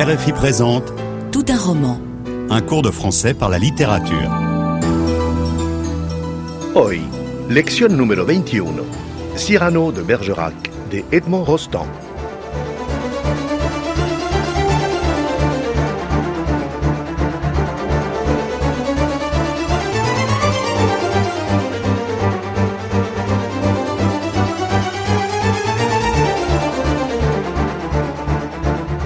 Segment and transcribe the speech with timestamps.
[0.00, 0.94] RFI présente
[1.30, 2.00] Tout un roman.
[2.48, 4.30] un cours de français par la littérature.
[6.74, 7.02] Hoy,
[7.50, 8.64] lección número 21.
[9.36, 10.54] Cyrano de Bergerac,
[10.90, 11.86] de Edmond Rostand.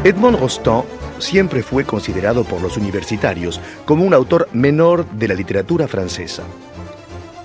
[0.04, 0.84] Edmond Rostand
[1.18, 6.42] siempre fue considerado por los universitarios como un autor menor de la literatura francesa.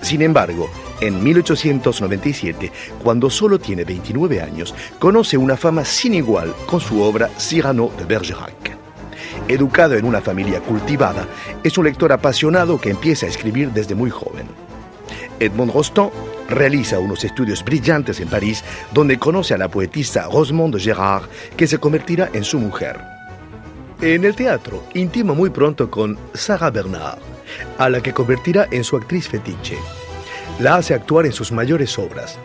[0.02, 0.68] Sin embargo,
[1.00, 2.70] en 1897,
[3.02, 8.04] cuando solo tiene 29 años, conoce una fama sin igual con su obra Cyrano de
[8.04, 8.76] Bergerac.
[9.48, 11.26] Educado en una familia cultivada,
[11.64, 14.69] es un lector apasionado que empieza a escribir desde muy joven.
[15.40, 16.12] Edmond Rostand
[16.48, 21.78] realiza unos estudios brillantes en París, donde conoce a la poetisa Rosemonde Gérard, que se
[21.78, 23.00] convertirá en su mujer.
[24.00, 27.18] En el teatro, intima muy pronto con Sarah Bernard,
[27.78, 29.76] a la que convertirá en su actriz fetiche.
[30.58, 32.38] La hace actuar en sus mayores obras.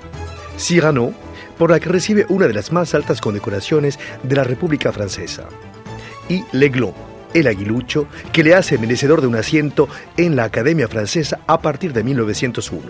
[0.58, 1.14] Cyrano,
[1.58, 5.48] por la que recibe una de las más altas condecoraciones de la República Francesa.
[6.28, 6.94] Y L'Aiglon,
[7.36, 11.94] el aguilucho, que le hace merecedor de un asiento en la Academia Francesa a partir
[11.94, 12.82] de 1901.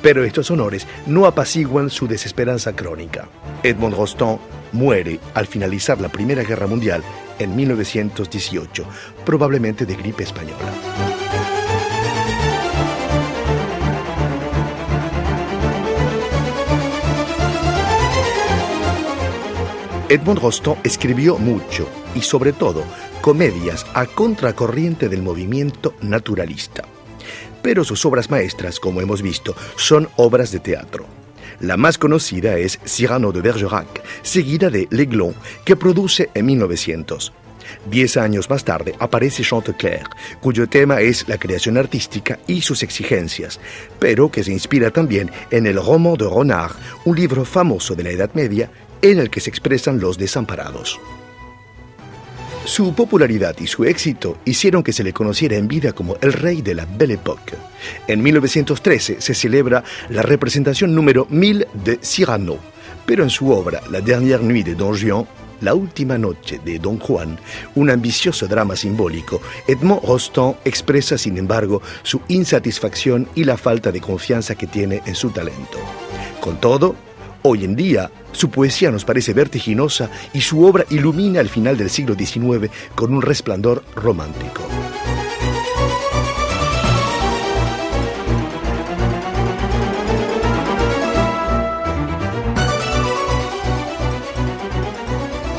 [0.00, 3.28] Pero estos honores no apaciguan su desesperanza crónica.
[3.62, 4.38] Edmond Rostand
[4.72, 7.02] muere al finalizar la Primera Guerra Mundial
[7.38, 8.86] en 1918,
[9.24, 11.21] probablemente de gripe española.
[20.12, 22.84] Edmond Rostand escribió mucho y sobre todo
[23.22, 26.84] comedias a contracorriente del movimiento naturalista.
[27.62, 31.06] Pero sus obras maestras, como hemos visto, son obras de teatro.
[31.60, 37.32] La más conocida es Cyrano de Bergerac, seguida de L'Aiglon, que produce en 1900.
[37.90, 40.02] Diez años más tarde aparece Chantecler,
[40.40, 43.60] cuyo tema es la creación artística y sus exigencias,
[43.98, 48.10] pero que se inspira también en el Roman de Renard, un libro famoso de la
[48.10, 48.70] Edad Media
[49.02, 50.98] en el que se expresan los desamparados.
[52.64, 56.62] Su popularidad y su éxito hicieron que se le conociera en vida como el rey
[56.62, 57.56] de la Belle Époque.
[58.06, 62.58] En 1913 se celebra la representación número 1000 de Cyrano,
[63.04, 65.26] pero en su obra La dernière nuit de Don Juan,
[65.60, 67.36] La última noche de Don Juan,
[67.74, 74.00] un ambicioso drama simbólico, Edmond Rostand expresa, sin embargo, su insatisfacción y la falta de
[74.00, 75.78] confianza que tiene en su talento.
[76.40, 76.94] Con todo,
[77.44, 81.90] Hoy en día, su poesía nos parece vertiginosa y su obra ilumina el final del
[81.90, 84.62] siglo XIX con un resplandor romántico.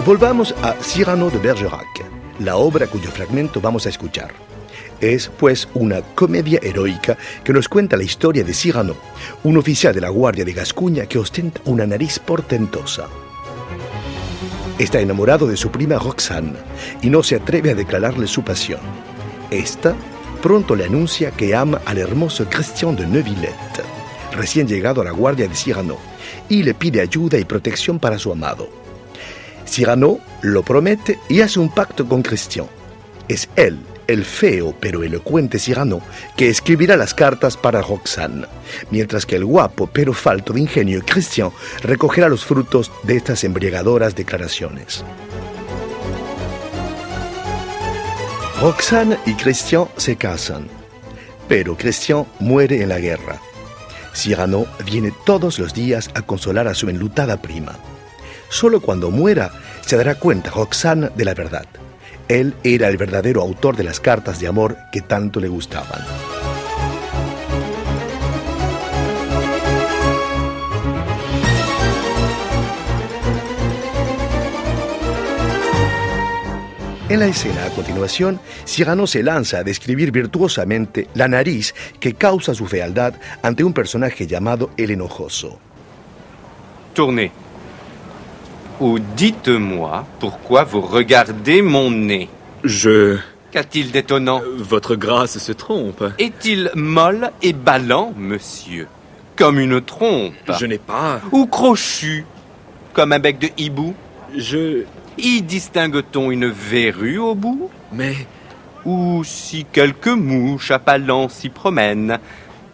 [0.05, 2.05] Volvamos a Cyrano de Bergerac,
[2.39, 4.33] la obra cuyo fragmento vamos a escuchar.
[5.03, 8.95] Es, pues, una comedia heroica que nos cuenta la historia de Cyrano,
[9.43, 13.09] un oficial de la Guardia de Gascuña que ostenta una nariz portentosa.
[14.79, 16.53] Está enamorado de su prima Roxane
[17.01, 18.79] y no se atreve a declararle su pasión.
[19.51, 19.93] Esta
[20.41, 23.83] pronto le anuncia que ama al hermoso Christian de Neuvillette,
[24.31, 25.97] recién llegado a la Guardia de Cyrano,
[26.47, 28.69] y le pide ayuda y protección para su amado.
[29.67, 32.67] Cyrano lo promete y hace un pacto con Christian.
[33.27, 36.01] Es él el feo pero elocuente Cyrano
[36.35, 38.45] que escribirá las cartas para Roxane,
[38.91, 44.15] mientras que el guapo pero falto de ingenio Christian recogerá los frutos de estas embriagadoras
[44.15, 45.03] declaraciones.
[48.61, 50.67] Roxane y Christian se casan,
[51.49, 53.41] pero Christian muere en la guerra.
[54.15, 57.73] Cyrano viene todos los días a consolar a su enlutada prima.
[58.49, 59.51] Solo cuando muera
[59.85, 61.65] se dará cuenta Roxane de la verdad.
[62.27, 66.01] Él era el verdadero autor de las cartas de amor que tanto le gustaban.
[77.09, 82.55] En la escena a continuación, Cyrano se lanza a describir virtuosamente la nariz que causa
[82.55, 85.59] su fealdad ante un personaje llamado el enojoso.
[86.95, 87.42] Tournez.
[88.79, 92.29] Ou dites-moi pourquoi vous regardez mon nez.
[92.63, 93.17] Je...
[93.51, 94.41] Qu'a-t-il d'étonnant?
[94.57, 96.03] Votre grâce se trompe.
[96.17, 98.87] Est-il molle et ballant, monsieur?
[99.35, 100.33] Comme une trompe.
[100.59, 101.21] Je n'ai pas...
[101.31, 102.25] Ou crochu
[102.93, 103.93] Comme un bec de hibou?
[104.35, 104.85] Je...
[105.19, 107.69] Y distingue-t-on une verrue au bout?
[107.91, 108.15] Mais...
[108.85, 112.17] Ou si quelques mouches appalant s'y promènent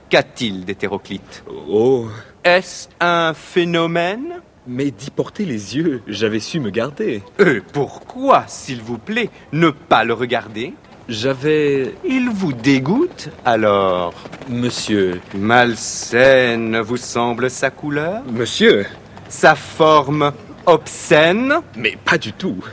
[0.10, 1.44] Qu'a-t-il d'hétéroclite?
[1.69, 2.07] Oh...
[2.44, 4.42] Est-ce un phénomène?
[4.71, 7.24] Mais d'y porter les yeux, j'avais su me garder.
[7.39, 10.75] Euh, pourquoi, s'il vous plaît, ne pas le regarder?
[11.07, 11.95] J'avais...
[12.07, 14.13] Il vous dégoûte, alors?
[14.48, 15.21] Monsieur...
[15.33, 18.21] Malsaine vous semble sa couleur?
[18.31, 18.86] Monsieur.
[19.27, 20.33] Sa forme
[20.68, 21.56] obscène?
[21.75, 22.63] Mais pas du tout.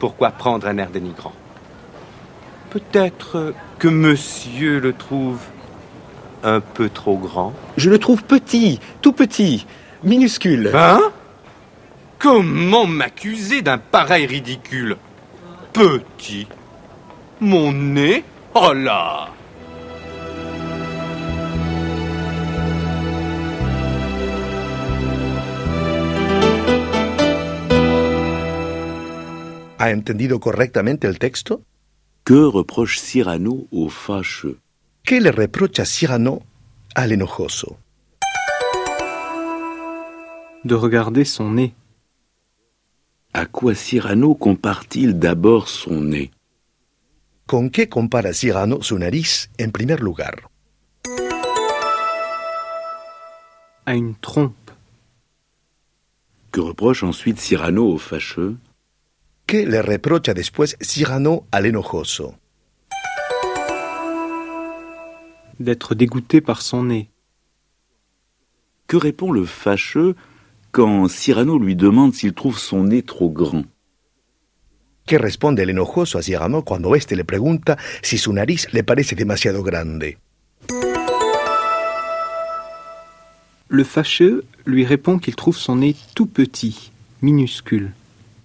[0.00, 1.34] Pourquoi prendre un air dénigrant?
[2.70, 5.38] Peut-être que monsieur le trouve
[6.42, 7.52] un peu trop grand?
[7.76, 9.66] Je le trouve petit, tout petit,
[10.04, 10.70] minuscule.
[10.74, 11.12] Hein?
[12.18, 14.96] Comment m'accuser d'un pareil ridicule?
[15.72, 16.46] Petit
[17.40, 18.22] Mon nez?
[18.54, 19.28] Oh là
[29.78, 31.62] ¿Ha entendido correctamente el texto?
[32.22, 34.58] Que reproche Cyrano au fâcheux
[35.02, 36.42] ¿Qué le reprocha Cyrano
[36.94, 37.78] al enojoso?
[40.64, 41.74] De regarder son nez,
[43.34, 46.30] À quoi Cyrano compare-t-il d'abord son nez?
[47.46, 50.34] ¿Con qué compara Cyrano su nariz en primer lugar?
[53.86, 54.70] à une trompe,
[56.52, 58.56] Que reproche ensuite Cyrano au fâcheux?
[59.46, 62.34] ¿Qué le reprocha después Cyrano al enojoso?
[65.58, 67.08] d'être dégoûté par son nez,
[68.86, 70.14] Que répond le fâcheux
[70.72, 73.64] quand Cyrano lui demande s'il trouve son nez trop grand
[75.06, 79.14] ¿Qué responde el enojoso a Cyrano cuando éste le pregunta si su nariz le parece
[79.14, 80.16] demasiado grande?
[83.72, 86.92] le fâcheux lui répond qu'il trouve son nez tout petit,
[87.22, 87.94] minuscule.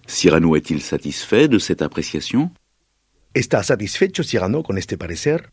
[0.08, 2.50] Cyrano est-il satisfait de cette appréciation?
[3.34, 5.50] ¿Está satisfecho Cyrano con este parecer?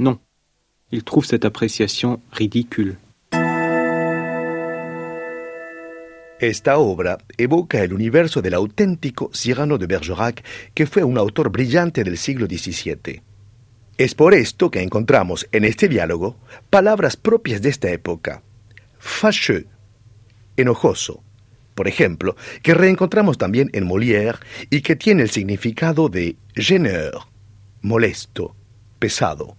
[0.00, 0.18] Non,
[0.90, 2.96] il trouve cette appréciation ridicule.
[6.42, 10.42] Esta obra evoca el universo del auténtico Cyrano de Bergerac,
[10.74, 13.22] que fue un autor brillante del siglo XVII.
[13.96, 16.36] Es por esto que encontramos en este diálogo
[16.68, 18.42] palabras propias de esta época.
[18.98, 19.66] Fâcheux,
[20.56, 21.22] enojoso,
[21.76, 22.34] por ejemplo,
[22.64, 27.28] que reencontramos también en Molière y que tiene el significado de gêneur,
[27.82, 28.56] molesto,
[28.98, 29.56] pesado.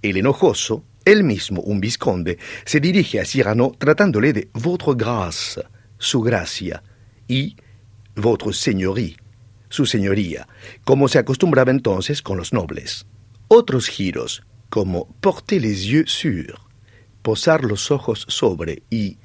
[0.00, 5.60] El enojoso, él mismo, un vizconde, se dirige a Cyrano tratándole de votre grâce,
[6.00, 6.82] su gracia,
[7.28, 7.54] y
[8.16, 9.16] votre seigneurie,
[9.68, 10.48] su señoría,
[10.82, 13.06] como se acostumbraba entonces con los nobles.
[13.46, 16.60] Otros giros, como porter les yeux sur,
[17.22, 19.18] posar los ojos sobre y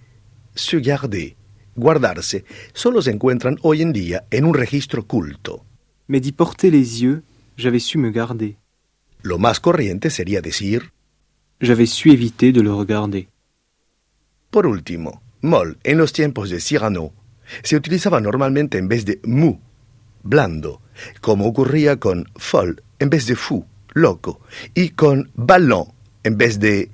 [0.53, 1.35] se garder,
[1.75, 5.65] guardarse, solo se encuentran hoy en día en un registro culto.
[6.07, 7.23] Mais d'y porter les yeux,
[7.57, 8.57] j'avais su me garder.
[9.23, 10.91] Lo más corriente sería decir,
[11.59, 13.27] J'avais su éviter de le regarder.
[14.51, 17.13] por último, moll en los tiempos de Cyrano
[17.63, 19.59] se utilizaba normalmente en vez de mu,
[20.23, 20.81] blando,
[21.21, 24.41] como ocurría con folle en vez de fou, loco,
[24.73, 25.93] y con ballon
[26.23, 26.89] en vez de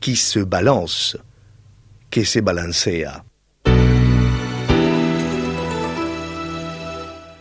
[0.00, 1.18] qui se balance,
[2.10, 3.24] que se balancea.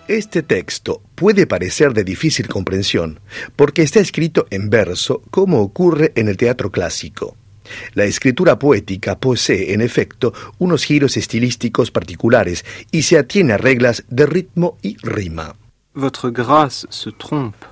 [0.08, 3.22] Este texto puede parecer de difícil comprensión
[3.56, 7.38] porque está escrito en verso como ocurre en el teatro clásico.
[7.94, 14.04] La escritura poética posee, en efecto, unos giros estilísticos particulares y se atiene a reglas
[14.10, 15.56] de ritmo y rima.
[15.94, 17.66] Votre grâce se trompe.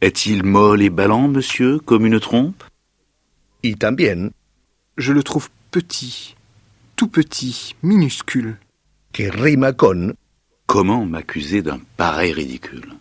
[0.00, 2.62] Est-il molle et ballant, monsieur, comme une trompe?
[3.62, 4.32] Y también
[4.96, 6.34] Je le trouve petit,
[6.96, 8.58] tout petit, minuscule.
[9.12, 10.14] que rima con
[10.66, 12.94] Comment m'accuser d'un pareil ridicule?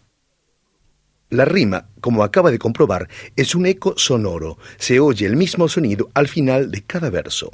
[1.31, 4.57] La rima, como acaba de comprobar, es un eco sonoro.
[4.77, 7.51] Se oye el mismo sonido al final de cada verso.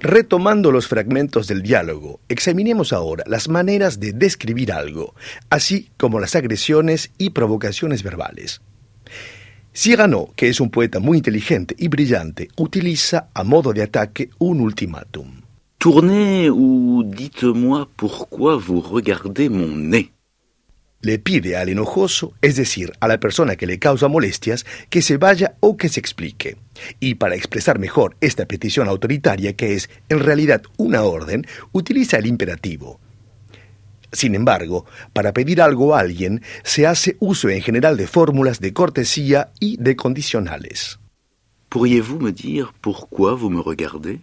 [0.00, 5.14] Retomando los fragmentos del diálogo, examinemos ahora las maneras de describir algo,
[5.50, 8.62] así como las agresiones y provocaciones verbales.
[9.76, 14.62] Cyrano, que es un poeta muy inteligente y brillante, utiliza a modo de ataque un
[14.62, 15.42] ultimátum.
[15.76, 20.12] Tournez ou dites-moi pourquoi vous regardez mon nez.
[21.02, 25.18] Le pide al enojoso, es decir, a la persona que le causa molestias, que se
[25.18, 26.56] vaya o que se explique.
[26.98, 32.24] Y para expresar mejor esta petición autoritaria, que es en realidad una orden, utiliza el
[32.24, 32.98] imperativo.
[34.12, 38.72] Sin embargo, para pedir algo a alguien se hace uso en general de fórmulas de
[38.72, 40.98] cortesía y de condicionales.
[41.68, 44.20] Pourriez-vous me dire pourquoi vous me regardez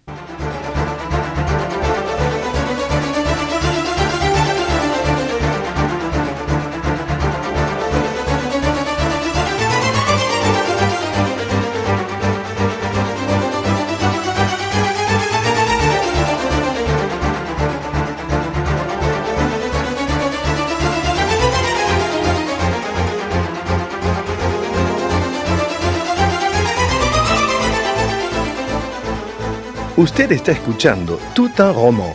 [29.95, 32.13] Usted está escuchando Tout un roman,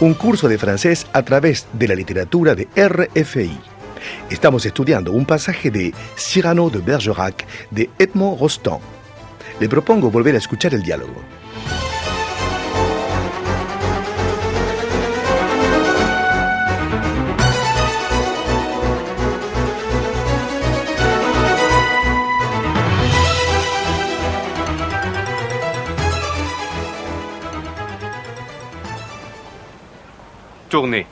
[0.00, 3.58] un curso de francés a través de la literatura de RFI.
[4.28, 8.82] Estamos estudiando un pasaje de Cyrano de Bergerac de Edmond Rostand.
[9.58, 11.14] Le propongo volver a escuchar el diálogo.
[30.68, 31.06] Tournez.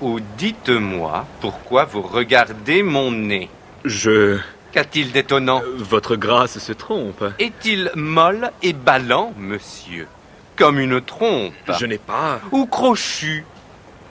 [0.00, 3.48] Ou dites-moi pourquoi vous regardez mon nez.
[3.84, 4.38] Je...
[4.72, 5.62] Qu'a-t-il d'étonnant?
[5.76, 7.24] Votre grâce se trompe.
[7.38, 10.08] Est-il molle et ballant, monsieur?
[10.56, 11.52] Comme une trompe.
[11.78, 12.40] Je n'ai pas...
[12.52, 13.44] Ou crochu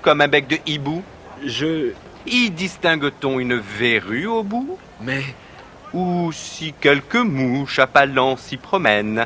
[0.01, 1.03] Comme un bec de hibou?
[1.43, 1.93] Je...
[2.27, 4.77] Y distingue-t-on une verrue au bout?
[5.01, 5.23] Mais...
[5.93, 9.25] Ou si quelques mouches appalant s'y promènent?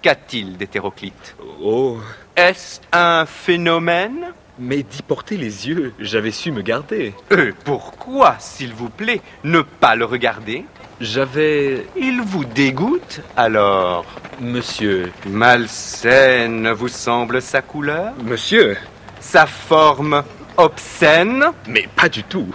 [0.00, 1.36] Qu'a-t-il d'hétéroclite?
[1.62, 1.98] Oh...
[2.36, 4.32] Est-ce un phénomène?
[4.58, 7.14] Mais d'y porter les yeux, j'avais su me garder.
[7.32, 10.64] Euh, pourquoi, s'il vous plaît, ne pas le regarder?
[11.00, 11.86] J'avais...
[11.96, 14.06] Il vous dégoûte, alors?
[14.40, 15.12] Monsieur...
[15.26, 18.12] Malsaine vous semble sa couleur?
[18.24, 18.76] Monsieur.
[19.20, 20.22] Sa forme
[20.56, 21.44] obscène?
[21.66, 22.54] Mais pas du tout.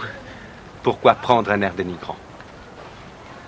[0.82, 2.16] Pourquoi prendre un air dénigrant?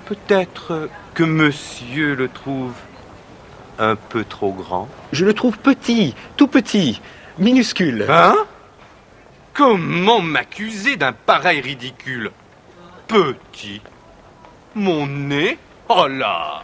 [0.06, 2.74] Peut-être que monsieur le trouve
[3.80, 4.88] un peu trop grand.
[5.12, 7.00] Je le trouve petit, tout petit,
[7.38, 8.06] minuscule.
[8.08, 8.36] Hein?
[9.54, 12.30] Comment m'accuser d'un pareil ridicule?
[13.08, 13.80] Petit.
[14.74, 15.58] Mon nez?
[15.88, 16.62] Oh là!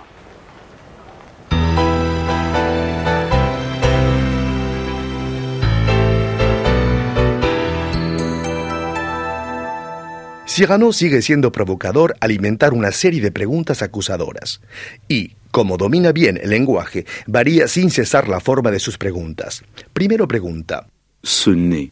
[10.57, 14.63] Cyrano sigue siendo provocador al inventar una serie de preguntas acusadoras.
[15.07, 19.63] Y, como domina bien el lenguaje, varía sin cesar la forma de sus preguntas.
[19.93, 20.87] Primero pregunta,
[21.23, 21.91] Ce nez,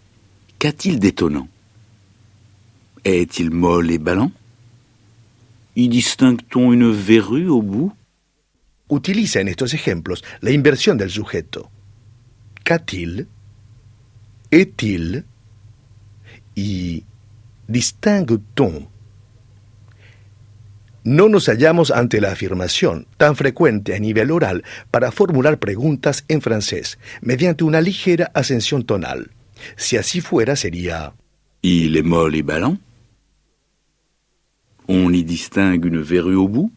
[0.58, 1.49] qu'a-t-il d'étonnant
[3.04, 4.32] Est-il molle et ballant
[5.76, 7.92] Y distingue-t-on une verrue au bout
[8.90, 11.70] utiliza en estos ejemplos la inversión del sujeto.
[12.64, 13.26] Qu'a-t-il
[14.50, 15.25] Est-il
[16.54, 17.02] y
[17.68, 18.88] distingue-t-on.
[21.04, 26.40] No nos hallamos ante la afirmación, tan frecuente a nivel oral, para formular preguntas en
[26.40, 29.30] francés, mediante una ligera ascensión tonal.
[29.76, 31.12] Si así fuera, sería
[31.62, 32.78] Il est molle et ballant
[34.87, 36.73] On y distingue une verrue au bout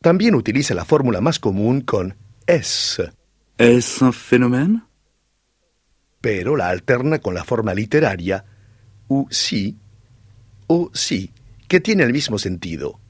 [0.00, 2.14] También utiliza la fórmula más común con
[2.46, 3.00] es,
[3.58, 4.82] Est-ce un phénomène
[6.20, 8.44] pero la alterna con la forma literaria
[9.08, 9.76] u si
[10.66, 11.32] o si,
[11.66, 13.00] que tiene el mismo sentido.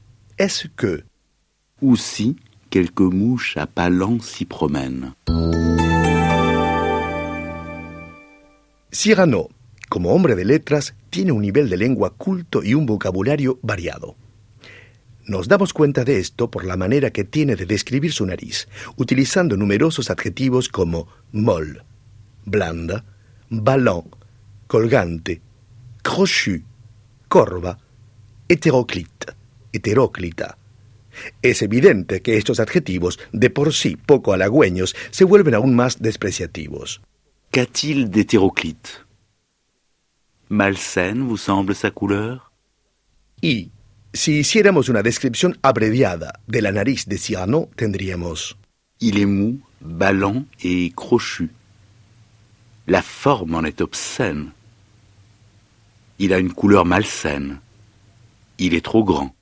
[0.40, 1.04] Es que.
[1.82, 2.36] Ou si
[2.70, 5.12] quelques mouches à pas lents s'y promènent
[8.90, 9.50] Cyrano,
[9.90, 14.16] como hombre de letras, tiene un nivel de lengua culto y un vocabulario variado.
[15.26, 18.66] Nos damos cuenta de esto por la manera que tiene de describir su nariz,
[18.96, 21.82] utilizando numerosos adjetivos como molle,
[22.46, 23.04] blanda,
[23.50, 24.08] ballon,
[24.66, 25.42] colgante,
[26.02, 26.62] crochu,
[27.28, 27.78] corva,
[28.48, 29.39] heteroclite,
[29.72, 30.58] heteróclita.
[31.42, 37.00] Es evidente que estos adjetivos, de por sí poco halagüeños, se vuelven aún más despreciativos.
[37.50, 39.06] Qu'a-t-il d'hétéroclite
[40.48, 42.52] Malsaine vous semble sa couleur
[43.42, 43.70] Y,
[44.12, 48.56] si hiciéramos una descripción abreviada de la nariz de Cyrano, tendríamos
[49.00, 51.50] Il est mou, ballant et crochu.
[52.86, 54.52] La forme en est obscène.
[56.18, 57.60] Il a une couleur malsaine.
[58.58, 59.34] Il est trop grand.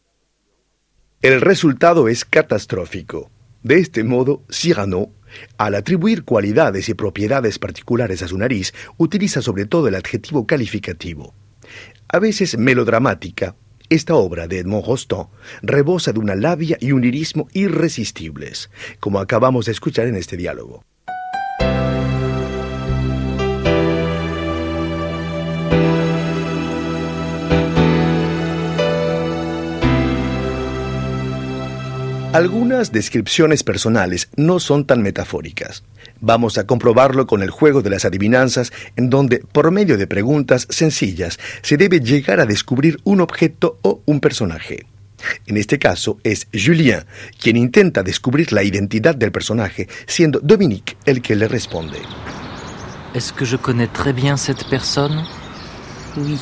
[1.20, 3.28] El resultado es catastrófico.
[3.64, 5.10] De este modo, Cyrano,
[5.56, 11.34] al atribuir cualidades y propiedades particulares a su nariz, utiliza sobre todo el adjetivo calificativo.
[12.06, 13.56] A veces melodramática,
[13.88, 15.26] esta obra de Edmond Rostand
[15.60, 18.70] rebosa de una labia y un lirismo irresistibles,
[19.00, 20.84] como acabamos de escuchar en este diálogo.
[32.34, 35.82] Algunas descripciones personales no son tan metafóricas.
[36.20, 40.66] Vamos a comprobarlo con el juego de las adivinanzas, en donde, por medio de preguntas
[40.68, 44.84] sencillas, se debe llegar a descubrir un objeto o un personaje.
[45.46, 47.04] En este caso es Julien
[47.40, 51.98] quien intenta descubrir la identidad del personaje, siendo Dominique el que le responde.
[53.14, 55.24] Est-ce que je connais très bien cette personne
[56.16, 56.38] Oui,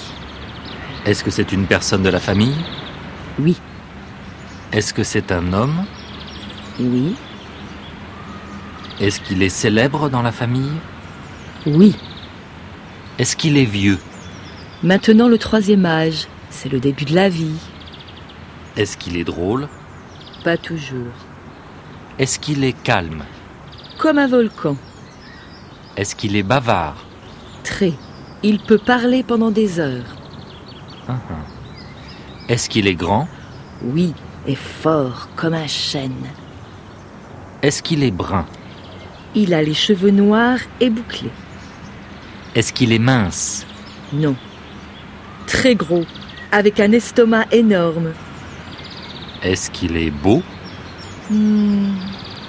[1.06, 2.56] Est-ce que c'est une personne de la famille
[3.38, 3.56] oui,
[4.72, 5.84] Est-ce que c'est un homme?
[6.78, 7.16] Oui,
[9.00, 10.72] Est-ce qu'il est célèbre dans la famille?
[11.66, 11.96] Oui.
[13.18, 13.98] Est-ce qu'il est vieux?
[14.82, 16.28] Maintenant le troisième âge.
[16.50, 17.56] C'est le début de la vie.
[18.76, 19.68] Est-ce qu'il est drôle?
[20.44, 21.12] Pas toujours.
[22.18, 23.24] Est-ce qu'il est calme?
[23.98, 24.76] Comme un volcan.
[25.96, 26.96] Est-ce qu'il est bavard?
[27.64, 27.92] Très.
[28.42, 30.16] Il peut parler pendant des heures.
[31.08, 31.18] Uhum.
[32.48, 33.28] Est-ce qu'il est grand?
[33.82, 34.14] Oui,
[34.46, 36.26] et fort comme un chêne.
[37.62, 38.46] Est-ce qu'il est brun?
[39.34, 41.30] Il a les cheveux noirs et bouclés.
[42.54, 43.66] Est-ce qu'il est mince?
[44.12, 44.36] Non.
[45.46, 46.04] Très gros,
[46.52, 48.12] avec un estomac énorme.
[49.42, 50.42] Est-ce qu'il est beau?
[51.30, 51.94] Hmm,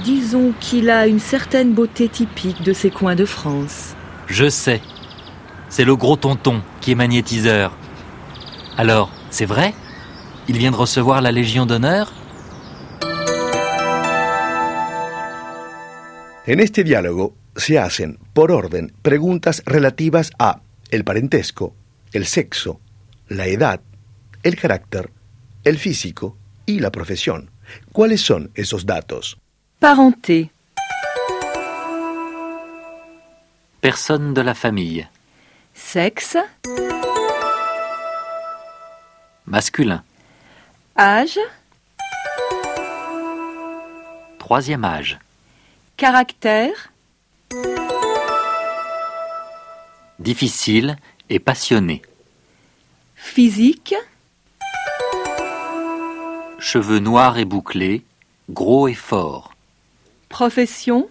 [0.04, 3.96] disons qu'il a une certaine beauté typique de ces coins de France.
[4.27, 4.82] Je sais.
[5.70, 7.74] C'est le gros tonton qui est magnétiseur.
[8.77, 9.74] Alors, c'est vrai?
[10.50, 12.12] Il vient de recevoir la Légion d'honneur
[16.46, 20.62] En este diálogo se hacen, por orden, preguntas relativas a
[20.92, 21.74] el parentesco,
[22.13, 22.80] el sexo,
[23.27, 23.82] la edad,
[24.44, 25.12] el carácter,
[25.66, 27.50] el físico y la profesión.
[27.92, 29.38] ¿Cuáles son esos datos?
[29.80, 30.51] Parenté,
[33.82, 35.10] Personne de la famille.
[35.74, 36.39] sexe,
[39.46, 40.01] Masculin.
[40.98, 41.39] Âge,
[44.39, 45.20] Troisième âge.
[45.98, 46.92] caractère,
[50.19, 50.98] Difficile
[51.30, 52.02] et passionné.
[53.15, 53.95] physique,
[56.60, 58.04] Cheveux noirs et bouclés.
[58.50, 59.54] Gros et fort.
[60.30, 61.10] profession,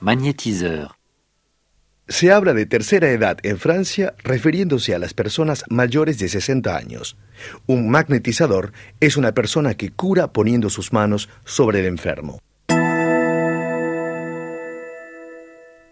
[0.00, 0.96] Magnétiseur.
[2.10, 7.16] Se habla de tercera edad en Francia refiriéndose a las personas mayores de 60 años.
[7.66, 12.40] Un magnetizador es una persona que cura poniendo sus manos sobre el enfermo.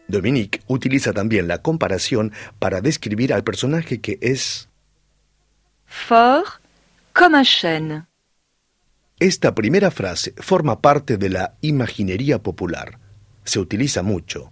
[0.09, 4.69] Dominique utiliza también la comparación para describir al personaje que es...
[5.87, 6.61] fort,
[7.13, 8.07] comme un chêne.
[9.21, 12.99] Esta primera frase forma parte de la imaginería popular.
[13.45, 14.51] Se utiliza mucho.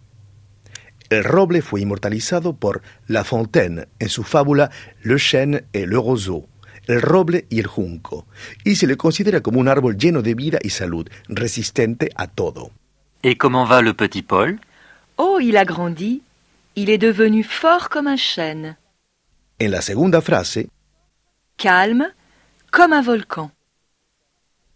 [1.11, 4.71] El roble fue inmortalizado por La Fontaine en su fábula
[5.03, 6.49] Le chêne et le roseau,
[6.89, 8.27] el roble y el junco,
[8.65, 12.71] y se le considera como un árbol lleno de vida y salud, resistente a todo.
[13.23, 14.59] Et comment va le petit Paul
[15.19, 16.23] Oh, il a grandi.
[16.75, 18.77] Il est devenu fort comme un chêne.
[19.61, 20.67] En la segunda frase,
[21.57, 22.13] Calme,
[22.71, 23.51] comme un volcan.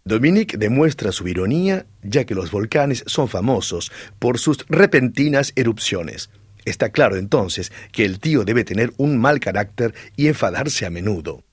[0.03, 6.29] Dominique demuestra su ironía ya que los volcanes son famosos por sus repentinas erupciones.
[6.65, 11.43] Está claro entonces que el tío debe tener un mal carácter y enfadarse a menudo.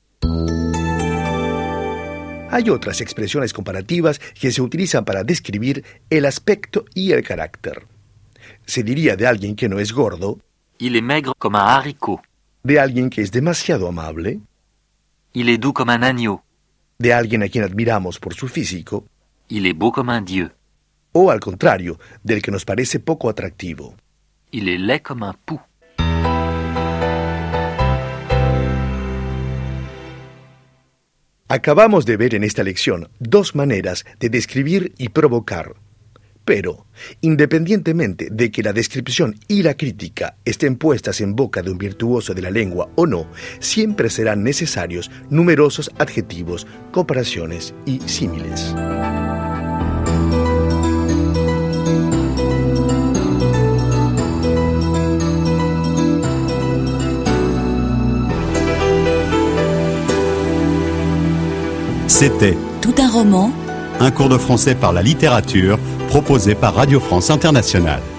[2.51, 7.87] Hay otras expresiones comparativas que se utilizan para describir el aspecto y el carácter.
[8.65, 10.39] Se diría de alguien que no es gordo,
[10.81, 12.21] Il est maigre comme un haricot.
[12.65, 14.41] de alguien que es demasiado amable,
[15.35, 16.41] Il est doux comme un agneau.
[16.99, 19.07] De alguien a quien admiramos por su físico,
[19.49, 20.51] Il est beau comme un dieu.
[21.13, 23.95] o al contrario, del que nos parece poco atractivo.
[24.51, 25.61] Il est laid comme un pou.
[31.49, 35.75] Acabamos de ver en esta lección dos maneras de describir y provocar.
[36.49, 36.87] Pero,
[37.21, 42.33] independientemente de que la descripción y la crítica estén puestas en boca de un virtuoso
[42.33, 43.27] de la lengua o no,
[43.61, 48.75] siempre serán necesarios numerosos adjetivos, comparaciones y símiles.
[62.07, 63.53] C'était Tout un roman
[64.01, 65.78] un cours de français par la littérature
[66.23, 68.18] proposé par Radio France Internationale.